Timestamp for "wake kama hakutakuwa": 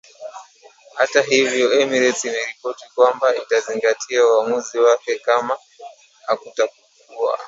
4.79-7.39